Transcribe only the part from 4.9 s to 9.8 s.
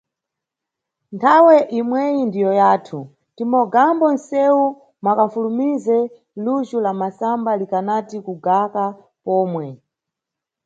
mwakanʼfulumize lujhu la masamba likanati kugaka pomwe.